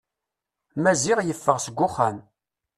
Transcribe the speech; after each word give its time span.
Maziɣ 0.83 1.19
yeffeɣ 1.23 1.57
seg 1.61 1.77
uxxam. 1.87 2.17